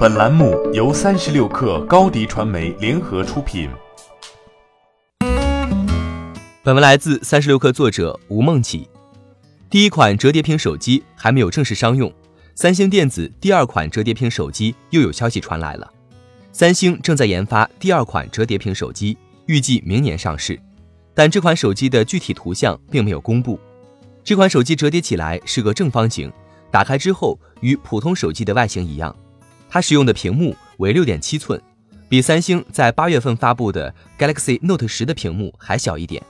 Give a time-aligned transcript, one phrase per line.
[0.00, 3.68] 本栏目由三十六氪高低传媒联合出品。
[6.62, 8.88] 本文来自三十六氪作者吴梦起。
[9.68, 12.10] 第一款折叠屏手机还没有正式商用，
[12.54, 15.92] 三星电子第二款折叠屏手机又有消息传来了。
[16.50, 20.58] 三星正在研发第二款折叠屏手机，预计明年上市，
[21.12, 23.60] 但这款手机的具体图像并没有公布。
[24.24, 26.32] 这款手机折叠起来是个正方形，
[26.70, 29.14] 打开之后与普通手机的外形一样。
[29.70, 31.60] 它使用的屏幕为六点七寸，
[32.08, 36.20] 比三星在八月份发布的 Galaxy Note 十的屏幕还小一点。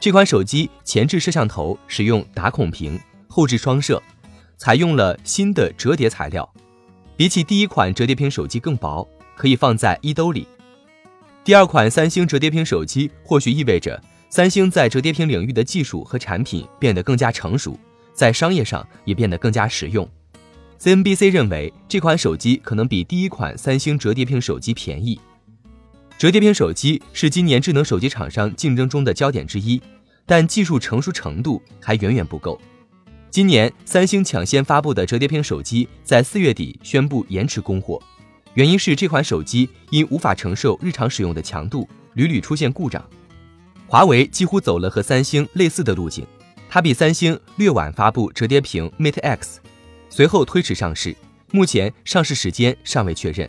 [0.00, 2.98] 这款手机前置摄像头使用打孔屏，
[3.28, 4.02] 后置双摄，
[4.56, 6.50] 采用了新的折叠材料，
[7.14, 10.48] 比起第一款折叠屏手机更薄，可以放在衣兜里。
[11.44, 17.78] 第二款三星折叠屏手机或许意味着三星在折叠屏领域的技术和产品变得更加成熟，
[18.14, 20.08] 在商业上也变得更加实用。
[20.82, 25.20] CNBC 认为这款手机可能比第一款三星折叠屏手机便宜。
[26.18, 29.80] 折叠屏手机是今年智能手机厂商竞争中的焦点之一，
[30.26, 32.60] 但技术成熟程度还远远不够。
[33.30, 38.02] 今年三星抢先发布的折叠屏手机在四月底宣布延迟供货，
[38.54, 43.00] 原因是这款手机因无法承受日常使用的强度，屡屡出现故障。
[43.86, 46.26] 华为几乎走了和三星类似的路径，
[46.68, 49.60] 它比三星略晚发布折叠屏 Mate X，
[50.14, 51.16] 随后推迟上市，
[51.52, 53.48] 目前上市时间尚未确认。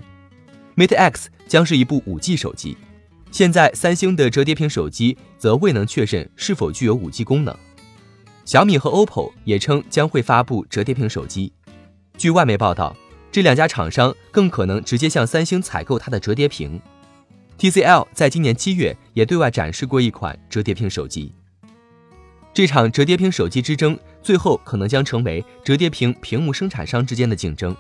[0.78, 2.78] Mate X 将是一部 5G 手机，
[3.34, 7.54] 现在三星的折叠屏手机则未能确认是否具有 5G 功能。
[8.46, 11.52] 小米和 OPPO 也称将会发布折叠屏手机。
[12.18, 12.96] 据外媒报道，
[13.30, 16.80] 这两家厂商更可能直接向三星采购它的折叠屏。
[17.60, 21.34] TCL 在今年七月也对外展示过一款折叠屏手机。
[22.54, 27.76] 这场折叠屏手机之争，最后可能将成为折叠屏屏幕生产商之间的竞争。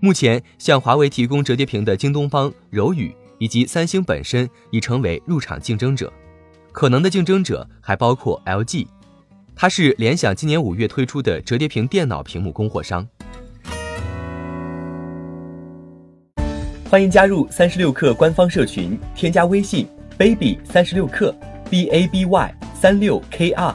[0.00, 6.12] 目前，向华为提供折叠屏的京东方、柔宇以及三星本身已成为入场竞争者，
[6.72, 8.86] 可能的竞争者还包括 LG，
[9.54, 13.06] 它是联想今年五月推出的折叠屏电脑屏幕供货商。
[16.88, 21.34] 欢迎加入三十六氪官方社群，添加微信 baby 三十六氪
[21.68, 23.74] b a b y 三六 k r，